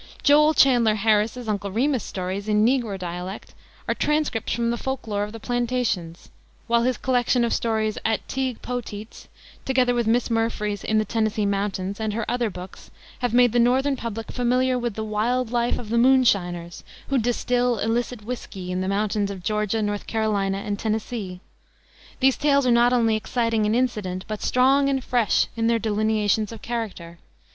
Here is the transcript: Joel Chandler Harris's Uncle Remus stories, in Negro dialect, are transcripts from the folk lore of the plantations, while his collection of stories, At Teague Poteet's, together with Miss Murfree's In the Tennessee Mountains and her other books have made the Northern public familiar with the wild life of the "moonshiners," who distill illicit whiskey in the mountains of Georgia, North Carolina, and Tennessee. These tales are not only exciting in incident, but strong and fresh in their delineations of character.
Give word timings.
Joel 0.23 0.55
Chandler 0.55 0.95
Harris's 0.95 1.47
Uncle 1.47 1.69
Remus 1.69 2.03
stories, 2.03 2.47
in 2.49 2.65
Negro 2.65 2.97
dialect, 2.97 3.53
are 3.87 3.93
transcripts 3.93 4.51
from 4.51 4.71
the 4.71 4.77
folk 4.77 5.05
lore 5.05 5.21
of 5.23 5.31
the 5.31 5.39
plantations, 5.39 6.31
while 6.65 6.81
his 6.81 6.97
collection 6.97 7.45
of 7.45 7.53
stories, 7.53 7.99
At 8.03 8.27
Teague 8.27 8.63
Poteet's, 8.63 9.27
together 9.63 9.93
with 9.93 10.07
Miss 10.07 10.29
Murfree's 10.31 10.83
In 10.83 10.97
the 10.97 11.05
Tennessee 11.05 11.45
Mountains 11.45 11.99
and 11.99 12.13
her 12.13 12.25
other 12.27 12.49
books 12.49 12.89
have 13.19 13.31
made 13.31 13.51
the 13.51 13.59
Northern 13.59 13.95
public 13.95 14.31
familiar 14.31 14.75
with 14.79 14.95
the 14.95 15.03
wild 15.03 15.51
life 15.51 15.77
of 15.77 15.89
the 15.89 15.99
"moonshiners," 15.99 16.83
who 17.09 17.19
distill 17.19 17.77
illicit 17.77 18.23
whiskey 18.25 18.71
in 18.71 18.81
the 18.81 18.87
mountains 18.87 19.29
of 19.29 19.43
Georgia, 19.43 19.83
North 19.83 20.07
Carolina, 20.07 20.57
and 20.65 20.79
Tennessee. 20.79 21.41
These 22.21 22.37
tales 22.37 22.65
are 22.65 22.71
not 22.71 22.91
only 22.91 23.15
exciting 23.15 23.65
in 23.65 23.75
incident, 23.75 24.25
but 24.27 24.41
strong 24.41 24.89
and 24.89 25.03
fresh 25.03 25.45
in 25.55 25.67
their 25.67 25.77
delineations 25.77 26.51
of 26.51 26.63
character. 26.63 27.19